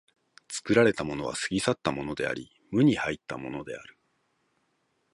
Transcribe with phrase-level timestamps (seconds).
[0.49, 3.99] 作られたものは過ぎ去ったものであり、無に入ったものである。